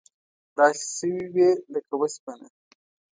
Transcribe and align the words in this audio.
داسې 0.57 0.85
شوي 0.97 1.23
وې 1.33 1.49
لکه 1.73 1.93
وسپنه. 2.01 2.47